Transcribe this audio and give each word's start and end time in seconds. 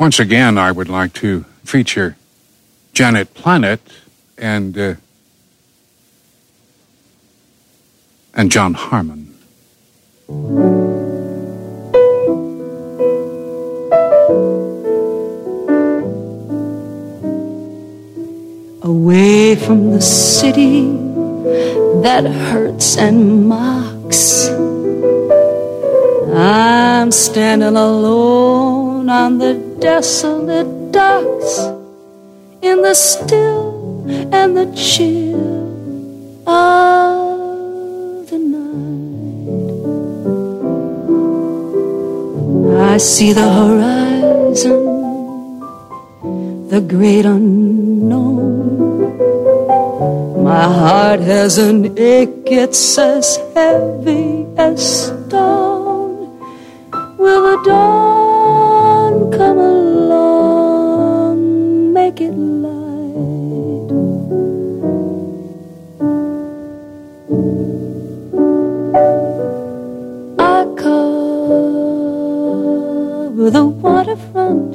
Once 0.00 0.18
again, 0.18 0.56
I 0.56 0.72
would 0.72 0.88
like 0.88 1.12
to 1.12 1.44
feature 1.62 2.16
Janet 2.94 3.34
Planet 3.34 3.82
and 4.38 4.78
uh, 4.78 4.94
and 8.32 8.50
John 8.50 8.72
Harmon. 8.72 9.36
Away 18.82 19.54
from 19.56 19.92
the 19.92 20.00
city 20.00 20.92
that 22.00 22.24
hurts 22.24 22.96
and 22.96 23.46
mocks, 23.46 24.48
I'm 26.32 27.12
standing 27.12 27.76
alone 27.76 28.79
on 29.10 29.38
the 29.38 29.54
desolate 29.80 30.92
docks 30.92 31.58
in 32.62 32.80
the 32.80 32.94
still 32.94 34.06
and 34.32 34.56
the 34.56 34.66
chill 34.76 35.66
of 36.46 38.30
the 38.30 38.38
night. 38.38 38.70
I 42.92 42.98
see 42.98 43.32
the 43.32 43.50
horizon, 43.60 44.84
the 46.68 46.80
great 46.80 47.26
unknown. 47.26 48.54
My 50.44 50.62
heart 50.62 51.18
has 51.18 51.58
an 51.58 51.98
ache, 51.98 52.46
it's 52.46 52.96
as 52.96 53.38
heavy 53.54 54.46
as 54.56 55.08
stone. 55.08 56.38
Will 57.18 57.42
the 57.50 57.56
dawn 57.68 58.19
come 59.40 59.58
along, 59.58 61.38
make 61.94 62.20
it 62.20 62.34
light? 62.36 63.90
I 70.38 70.56
cover 70.84 71.06
the 73.58 73.64
waterfront. 73.82 74.72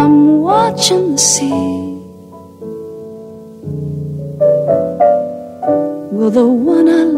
I'm 0.00 0.16
watching 0.40 1.12
the 1.12 1.18
sea. 1.18 2.02
Will 6.16 6.32
the 6.40 6.48
one 6.48 6.88
I 6.88 7.17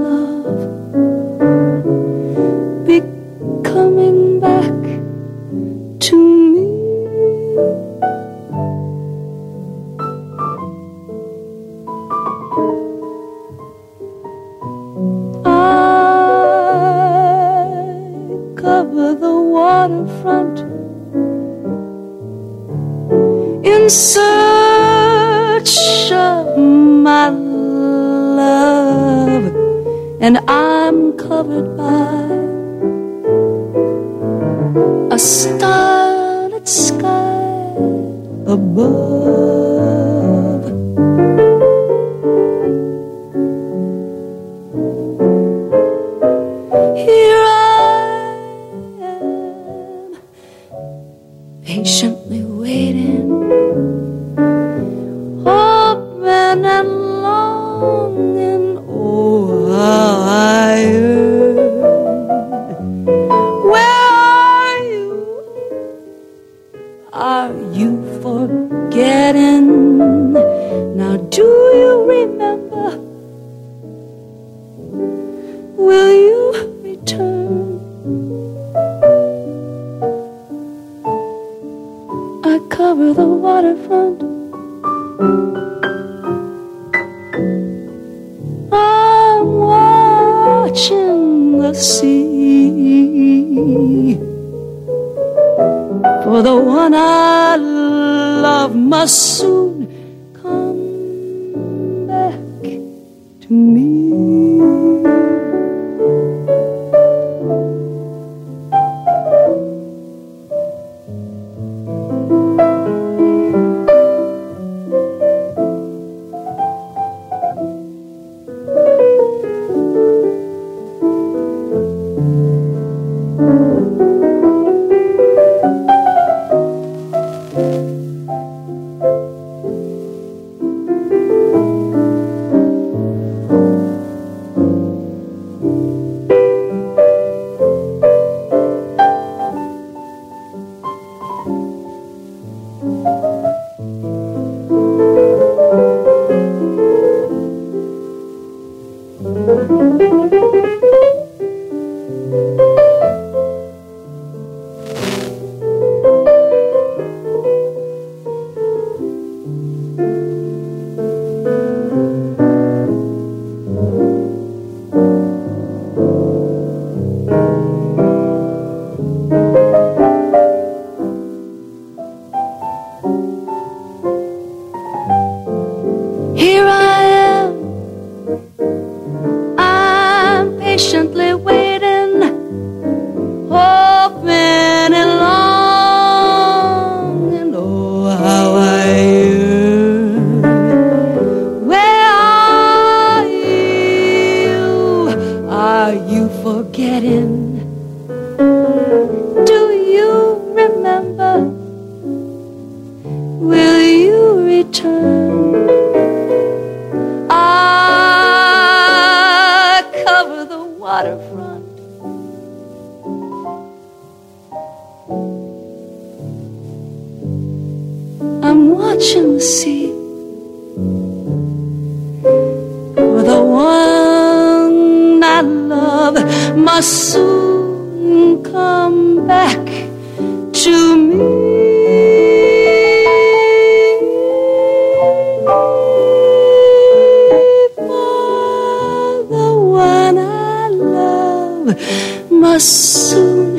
Soon 242.61 243.59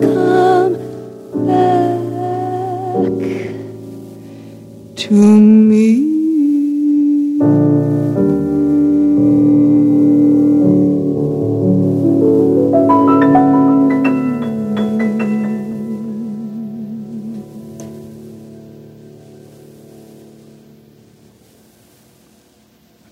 come 0.00 0.72
back 1.46 1.92
to 4.96 5.12
me. 5.12 6.06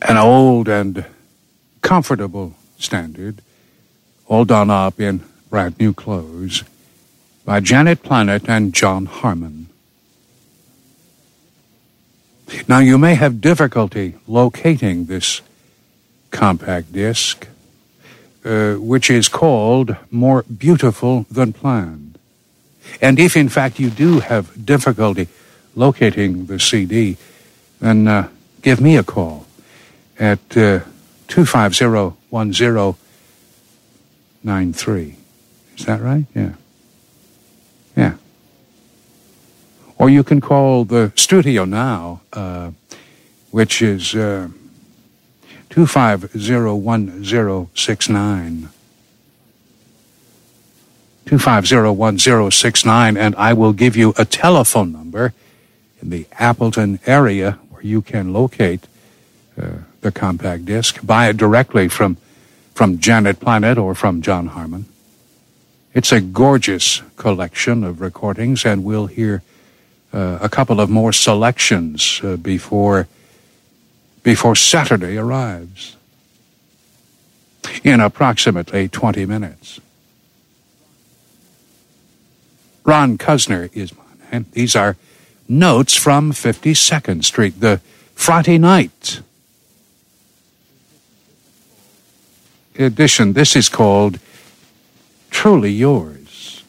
An 0.03 0.17
old 0.17 0.69
and 0.69 1.05
comfortable 1.83 2.55
standard, 2.79 3.43
all 4.27 4.45
done 4.45 4.71
up 4.71 5.01
in 5.01 5.23
brand 5.51 5.79
new 5.79 5.93
clothes, 5.93 6.65
by 7.45 7.61
Janet 7.61 8.03
Planet 8.03 8.49
and 8.49 8.75
John 8.75 9.07
Harmon. 9.07 9.69
Now, 12.69 12.79
you 12.79 12.99
may 12.99 13.15
have 13.15 13.41
difficulty 13.41 14.15
locating 14.27 15.07
this 15.07 15.41
compact 16.31 16.93
disc, 16.93 17.47
uh, 18.45 18.75
which 18.75 19.11
is 19.11 19.29
called 19.29 19.97
More 20.11 20.45
Beautiful 20.45 21.27
Than 21.31 21.53
Planned. 21.53 22.19
And 23.01 23.19
if, 23.19 23.37
in 23.37 23.49
fact, 23.49 23.81
you 23.81 23.91
do 23.91 24.21
have 24.21 24.65
difficulty 24.65 25.29
locating 25.75 26.47
the 26.47 26.61
CD, 26.61 27.17
then 27.81 28.07
uh, 28.09 28.29
give 28.63 28.81
me 28.81 28.97
a 28.97 29.03
call 29.03 29.47
at 30.19 30.57
uh, 30.57 30.81
250-1093. 34.47 35.15
Is 35.77 35.85
that 35.85 36.01
right? 36.01 36.25
Yeah. 36.35 36.53
Yeah. 37.97 38.15
Or 39.99 40.09
you 40.09 40.23
can 40.23 40.41
call 40.41 40.85
the 40.85 41.13
studio 41.17 41.65
now, 41.65 42.21
uh, 42.33 42.71
which 43.51 43.83
is 43.83 44.15
uh, 44.15 44.51
250-1069. 45.71 48.69
250-1069, 51.27 53.19
and 53.19 53.35
I 53.35 53.53
will 53.53 53.73
give 53.73 53.97
you 53.97 54.15
a 54.17 54.25
telephone 54.25 54.93
number 54.93 55.35
in 56.01 56.11
the 56.11 56.27
Appleton 56.39 57.01
area 57.05 57.59
where 57.69 57.83
you 57.83 58.01
can 58.01 58.33
locate 58.33 58.87
uh, 59.61 59.71
the 60.03 60.13
compact 60.13 60.67
disc. 60.67 61.05
Buy 61.05 61.29
it 61.29 61.37
directly 61.37 61.89
from, 61.89 62.17
from 62.77 62.99
Janet 62.99 63.41
Planet 63.41 63.79
or 63.79 63.95
from 63.95 64.21
John 64.21 64.49
Harmon. 64.49 64.85
It's 65.95 66.13
a 66.13 66.21
gorgeous 66.21 67.01
collection 67.17 67.83
of 67.83 68.03
recordings, 68.03 68.67
and 68.67 68.85
we'll 68.85 69.07
hear 69.07 69.43
uh, 70.13 70.39
a 70.43 70.51
couple 70.51 70.79
of 70.79 70.91
more 70.91 71.15
selections 71.15 72.21
uh, 72.23 72.37
before, 72.37 73.09
before 74.23 74.55
Saturday 74.55 75.17
arrives 75.17 75.97
in 77.83 77.99
approximately 77.99 78.91
20 78.91 79.25
minutes. 79.25 79.81
Ron 82.85 83.17
Cuzner 83.17 83.75
is 83.75 83.97
my 83.97 84.05
name. 84.31 84.47
These 84.53 84.77
are 84.77 84.97
notes 85.49 85.97
from 85.97 86.31
52nd 86.31 87.25
Street, 87.25 87.59
the 87.59 87.81
Friday 88.15 88.59
night 88.59 89.23
edition. 92.79 93.33
This 93.33 93.57
is 93.57 93.69
called 93.69 94.19
Truly 95.31 95.73
Yours. 95.73 96.63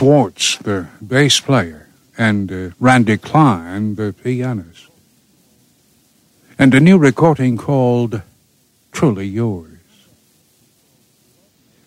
Swartz, 0.00 0.56
the 0.56 0.86
bass 1.06 1.40
player, 1.40 1.86
and 2.16 2.50
uh, 2.50 2.70
Randy 2.80 3.18
Klein, 3.18 3.96
the 3.96 4.14
pianist. 4.14 4.88
And 6.58 6.74
a 6.74 6.80
new 6.80 6.96
recording 6.96 7.58
called 7.58 8.22
Truly 8.92 9.26
Yours. 9.26 9.76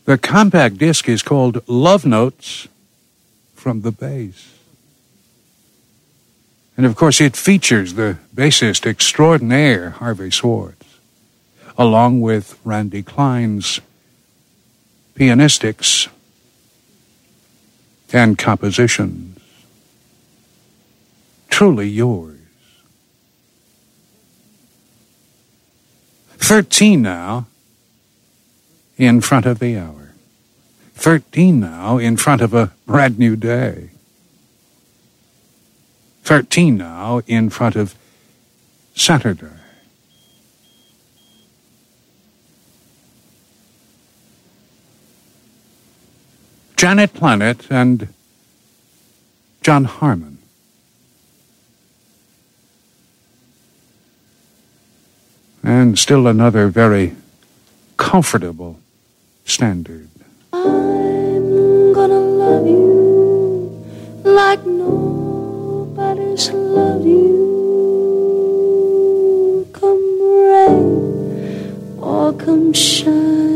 The 0.06 0.20
compact 0.20 0.78
disc 0.78 1.10
is 1.10 1.24
called 1.24 1.68
Love 1.68 2.06
Notes 2.06 2.68
from 3.56 3.82
the 3.82 3.92
Bass. 3.92 4.60
And 6.78 6.86
of 6.86 6.96
course, 6.96 7.20
it 7.20 7.36
features 7.36 7.96
the 7.96 8.20
bassist 8.36 8.86
extraordinaire 8.86 9.90
Harvey 9.90 10.30
Swartz, 10.30 11.00
along 11.80 12.22
with 12.22 12.60
Randy 12.64 13.02
Klein's 13.02 13.82
pianistics 15.16 16.10
and 18.14 18.38
compositions. 18.38 19.40
Truly 21.50 21.90
yours. 21.90 22.40
13 26.38 27.02
now 27.02 27.48
in 28.98 29.22
front 29.22 29.46
of 29.46 29.60
the 29.60 29.78
hour. 29.78 30.12
13 30.96 31.60
now 31.60 31.98
in 31.98 32.16
front 32.16 32.42
of 32.42 32.54
a 32.54 32.72
brand 32.86 33.18
new 33.18 33.36
day. 33.36 33.90
13 36.24 36.78
now 36.78 37.22
in 37.28 37.50
front 37.50 37.76
of 37.76 37.96
Saturday. 38.96 39.63
Janet 46.76 47.14
Planet 47.14 47.68
and 47.70 48.08
John 49.62 49.86
Harmon. 49.86 50.38
And 55.64 55.98
still 55.98 56.28
another 56.28 56.68
very 56.68 57.16
comfortable 57.96 58.80
standard. 59.46 60.10
I'm 60.52 61.94
gonna 61.94 62.20
love 62.20 62.68
you 62.68 63.86
like 64.26 64.66
nobody's 64.66 66.52
loved 66.52 67.06
you. 67.06 67.32
Come 69.72 70.22
rain 70.52 71.98
or 72.02 72.34
come 72.34 72.74
shine. 72.74 73.53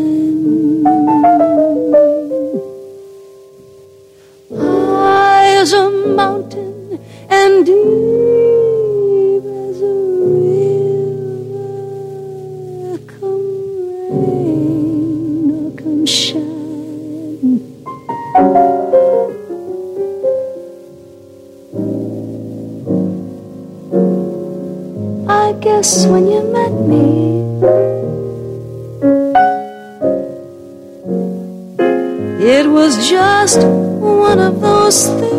Just 33.10 33.60
one 33.60 34.40
of 34.40 34.60
those 34.60 35.08
things. 35.08 35.37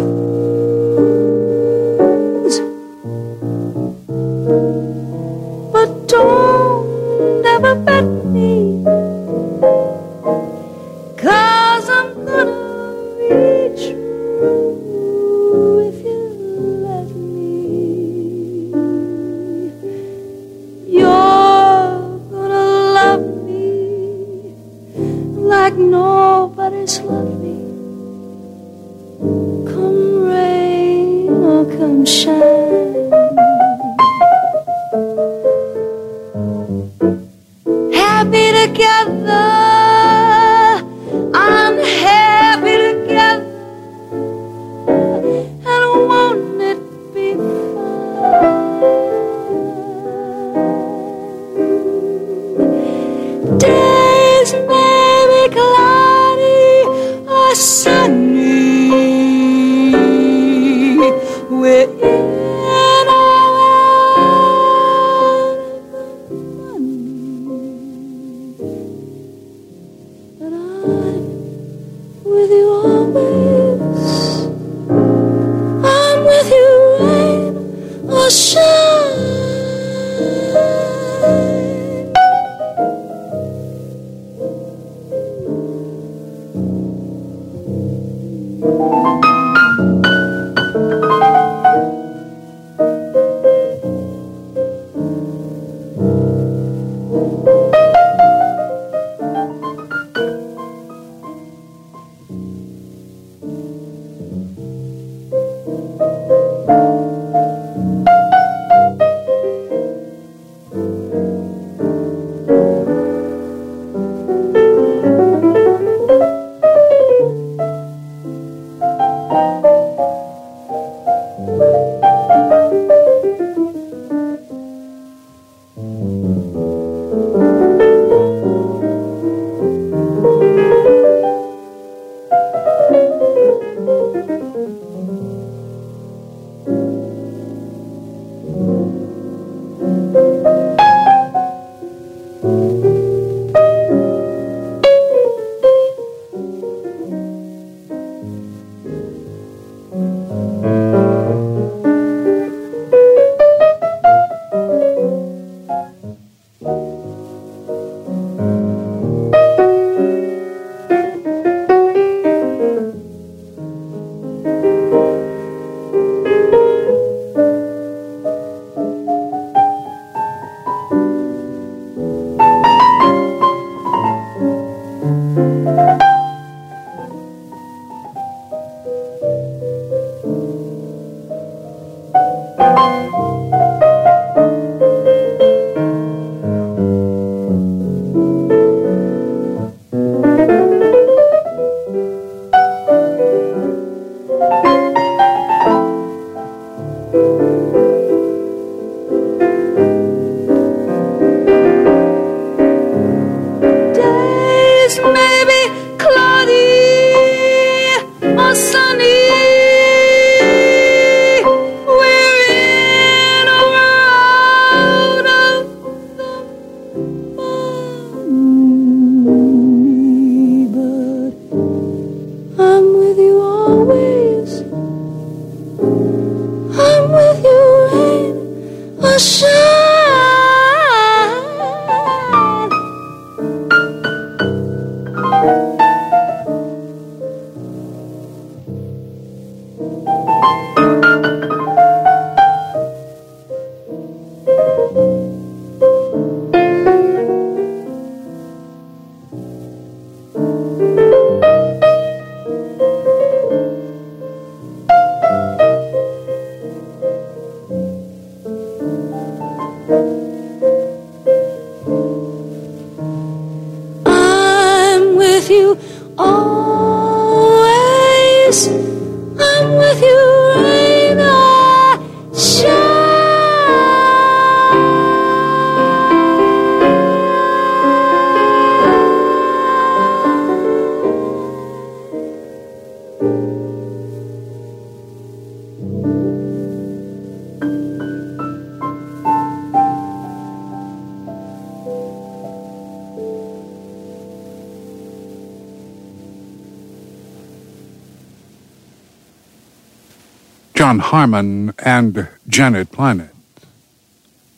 Harmon 301.09 301.73
and 301.79 302.29
Janet 302.47 302.93
Planet. 302.93 303.31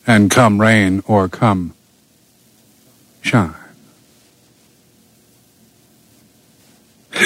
And 0.05 0.29
come 0.29 0.59
rain 0.59 1.01
or 1.07 1.29
come 1.29 1.73
shine. 3.21 3.55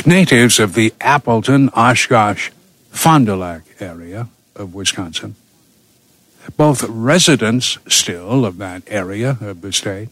Natives 0.06 0.60
of 0.60 0.76
the 0.76 0.94
Appleton, 1.02 1.70
Oshkosh, 1.70 2.52
Fond 2.92 3.26
du 3.26 3.36
Lac 3.36 3.64
area 3.80 4.28
of 4.56 4.76
Wisconsin, 4.76 5.36
both 6.56 6.84
residents 6.84 7.80
still 7.88 8.46
of 8.46 8.60
that 8.60 8.84
area 8.86 9.40
of 9.42 9.62
the 9.62 9.74
state. 9.74 10.10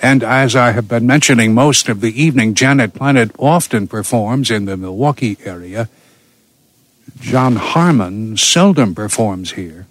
And 0.00 0.22
as 0.22 0.54
I 0.54 0.70
have 0.70 0.86
been 0.86 1.08
mentioning 1.08 1.52
most 1.52 1.88
of 1.88 2.00
the 2.00 2.22
evening, 2.22 2.54
Janet 2.54 2.94
Planet 2.94 3.32
often 3.40 3.88
performs 3.88 4.52
in 4.52 4.66
the 4.66 4.76
Milwaukee 4.76 5.36
area 5.44 5.88
John 7.22 7.56
Harmon 7.56 8.36
seldom 8.36 8.94
performs 8.94 9.52
here. 9.52 9.86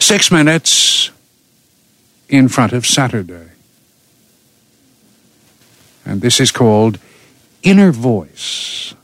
Six 0.00 0.30
minutes 0.30 1.10
in 2.28 2.48
front 2.48 2.72
of 2.72 2.86
Saturday. 2.86 3.50
And 6.06 6.20
this 6.20 6.38
is 6.40 6.52
called 6.52 6.98
Inner 7.62 7.90
Voice. 7.90 8.94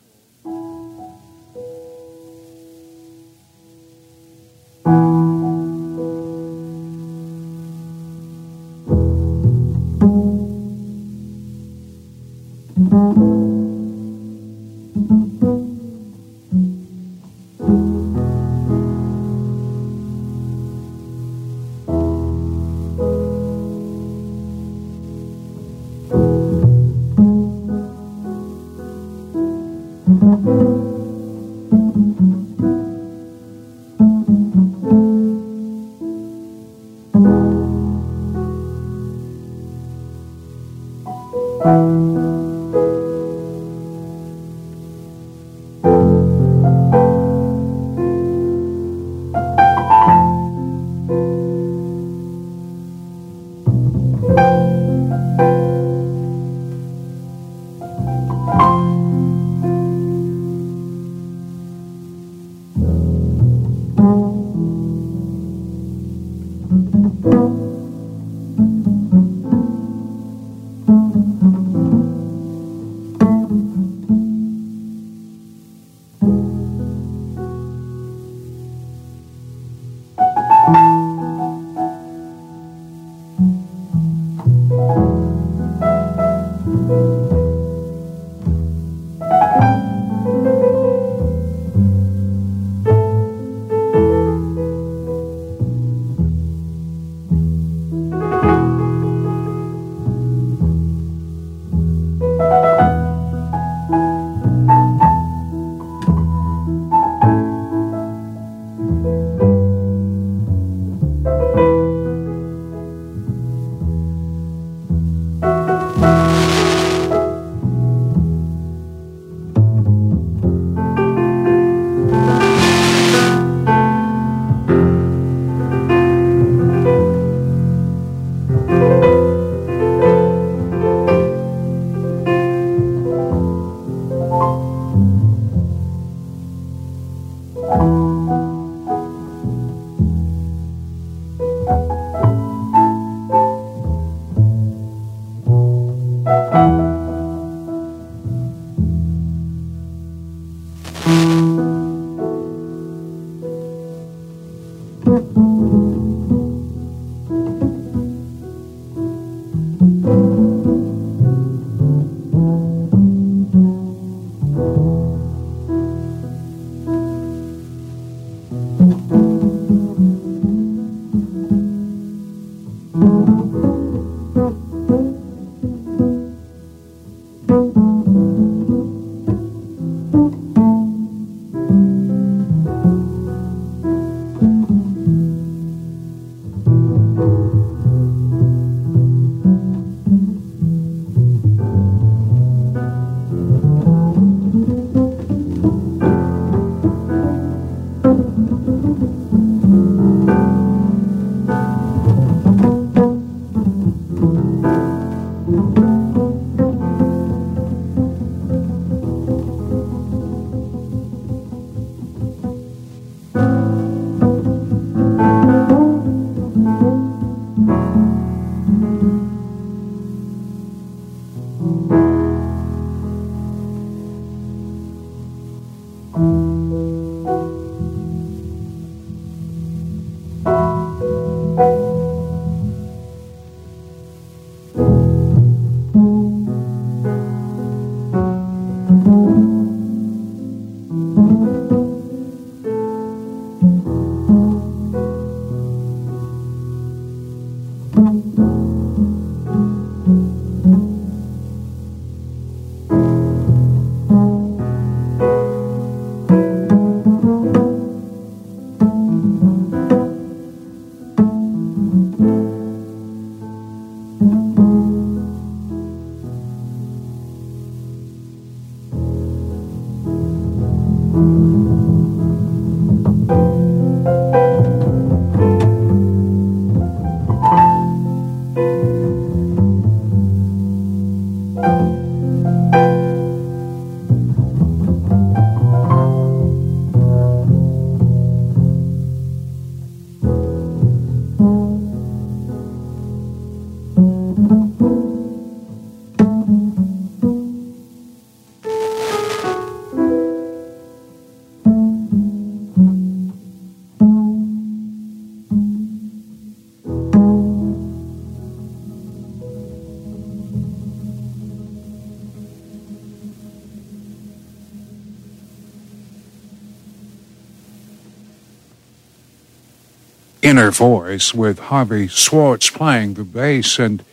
Inner 320.51 320.73
voice 320.73 321.33
with 321.33 321.61
Harvey 321.61 322.09
Swartz 322.09 322.71
playing 322.71 323.15
the 323.15 323.23
bass 323.23 323.79
and 323.79 324.05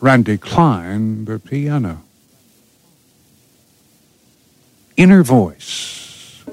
Randy 0.00 0.38
Klein 0.38 1.24
the 1.24 1.40
piano. 1.40 2.04
Inner 4.96 5.24
voice. 5.24 6.44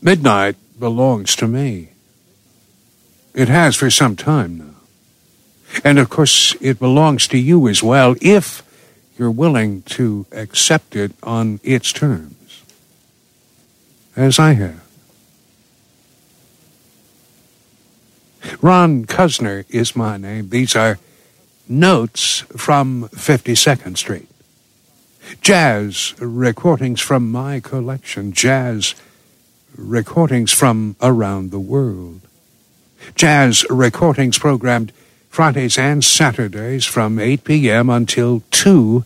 Midnight 0.00 0.54
belongs 0.78 1.34
to 1.34 1.48
me. 1.48 1.88
It 3.34 3.48
has 3.48 3.74
for 3.74 3.90
some 3.90 4.14
time 4.14 4.58
now. 4.58 5.80
And 5.82 5.98
of 5.98 6.08
course, 6.10 6.54
it 6.60 6.78
belongs 6.78 7.26
to 7.26 7.38
you 7.38 7.66
as 7.66 7.82
well 7.82 8.14
if 8.20 8.62
you're 9.18 9.32
willing 9.32 9.82
to 9.98 10.26
accept 10.30 10.94
it 10.94 11.10
on 11.24 11.58
its 11.64 11.92
terms, 11.92 12.62
as 14.14 14.38
I 14.38 14.52
have. 14.52 14.81
Ron 18.60 19.06
Cuzner 19.06 19.64
is 19.70 19.96
my 19.96 20.16
name. 20.16 20.50
These 20.50 20.76
are 20.76 20.98
notes 21.68 22.40
from 22.56 23.08
52nd 23.10 23.96
Street. 23.96 24.28
Jazz 25.40 26.14
recordings 26.18 27.00
from 27.00 27.30
my 27.30 27.60
collection. 27.60 28.32
Jazz 28.32 28.94
recordings 29.76 30.52
from 30.52 30.96
around 31.00 31.50
the 31.50 31.60
world. 31.60 32.20
Jazz 33.14 33.64
recordings 33.70 34.38
programmed 34.38 34.92
Fridays 35.28 35.78
and 35.78 36.04
Saturdays 36.04 36.84
from 36.84 37.18
8 37.18 37.44
p.m. 37.44 37.88
until 37.88 38.42
2 38.50 39.04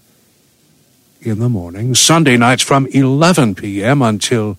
in 1.22 1.38
the 1.38 1.48
morning. 1.48 1.94
Sunday 1.94 2.36
nights 2.36 2.62
from 2.62 2.86
11 2.88 3.54
p.m. 3.54 4.02
until 4.02 4.58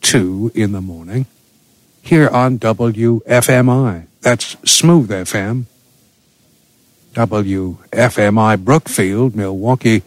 2 0.00 0.52
in 0.54 0.72
the 0.72 0.80
morning 0.80 1.26
here 2.04 2.28
on 2.28 2.58
WFMI. 2.58 4.06
That's 4.20 4.56
Smooth 4.70 5.08
FM. 5.10 5.64
WFMI 7.14 8.64
Brookfield, 8.64 9.34
Milwaukee, 9.34 10.02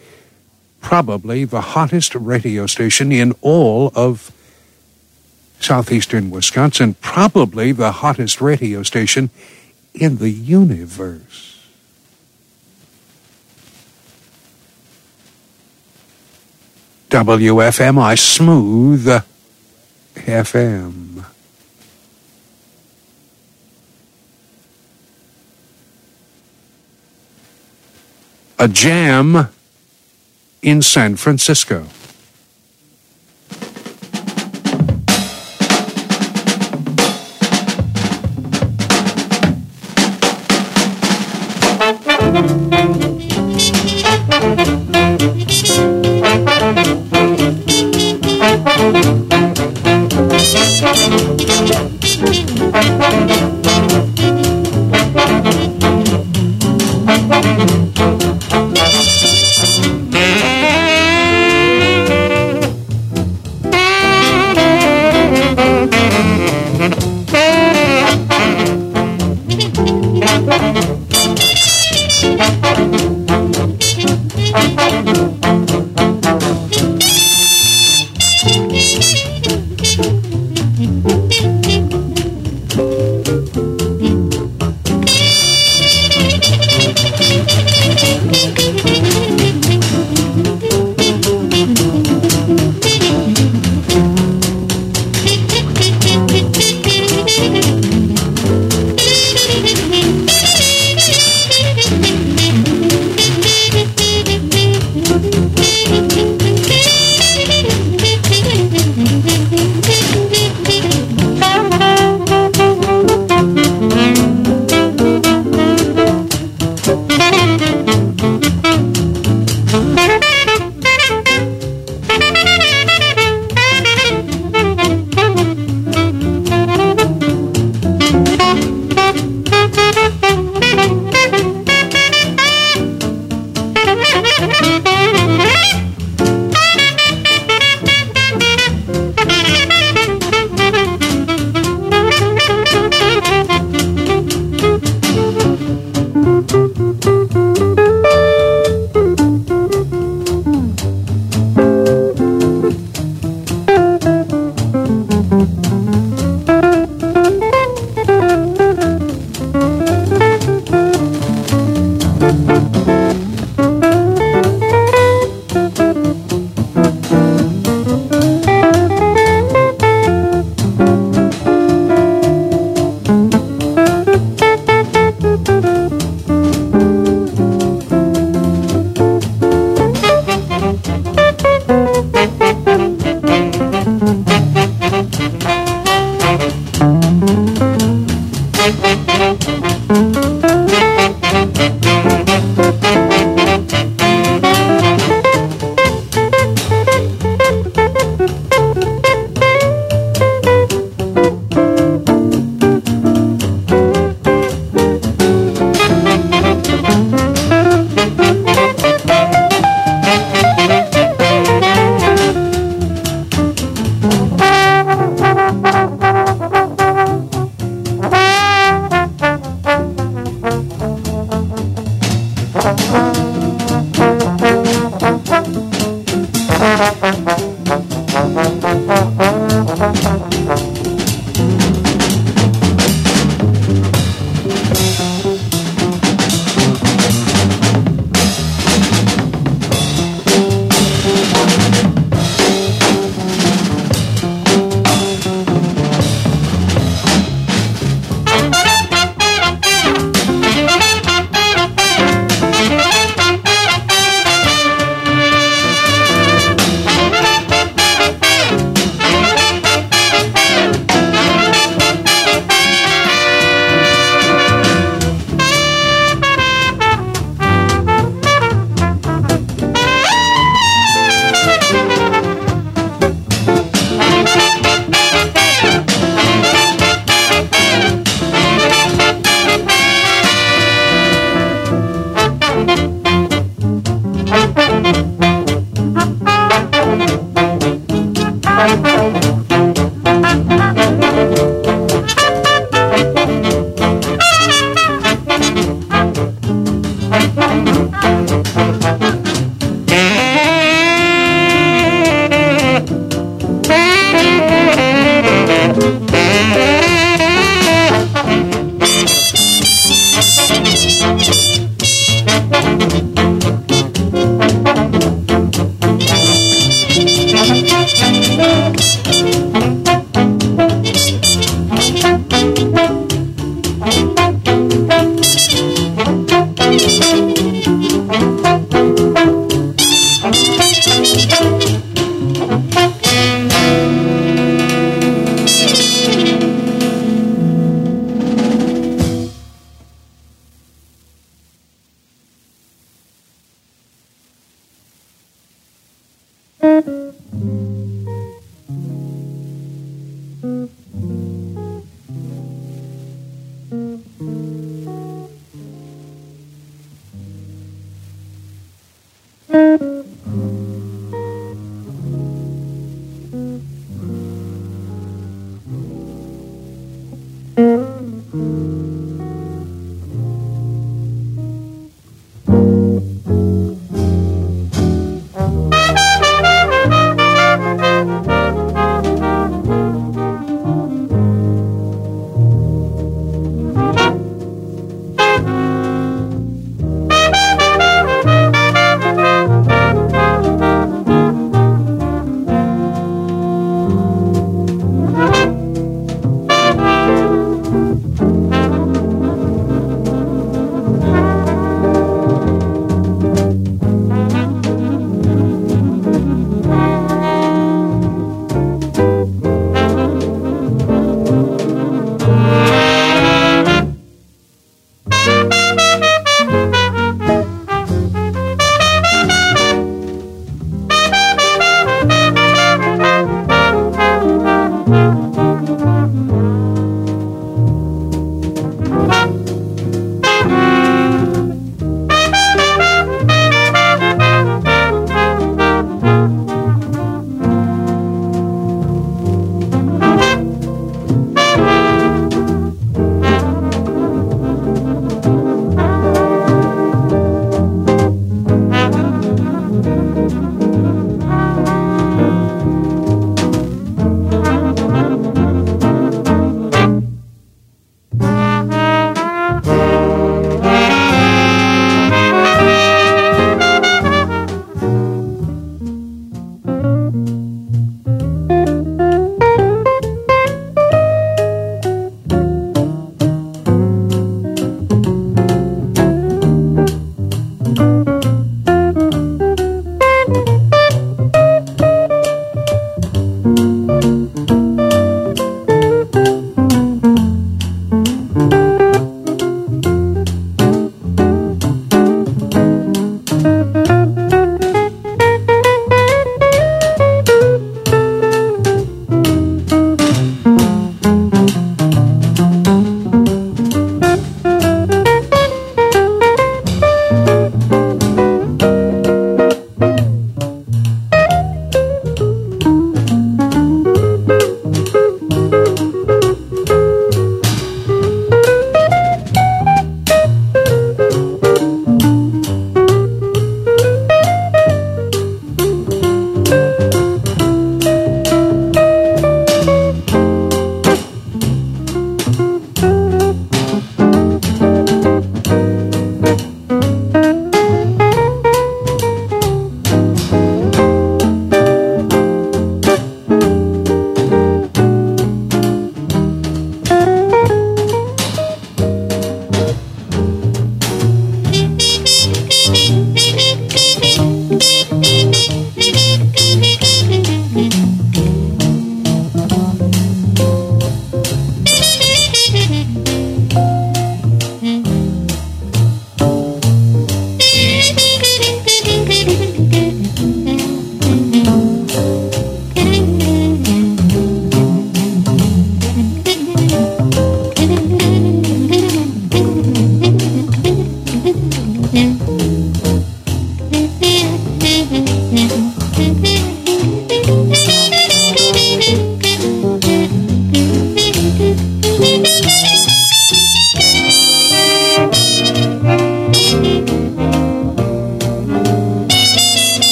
probably 0.80 1.44
the 1.44 1.60
hottest 1.60 2.14
radio 2.14 2.66
station 2.66 3.10
in 3.10 3.34
all 3.40 3.90
of 3.94 4.30
southeastern 5.58 6.30
Wisconsin, 6.30 6.94
probably 6.94 7.72
the 7.72 7.90
hottest 7.92 8.40
radio 8.40 8.82
station 8.82 9.30
in 9.94 10.18
the 10.18 10.30
universe. 10.30 11.66
WFMI 17.10 18.18
Smooth 18.18 19.08
FM. 20.14 21.07
A 28.58 28.68
jam 28.68 29.48
in 30.62 30.82
San 30.82 31.16
Francisco. 31.16 31.86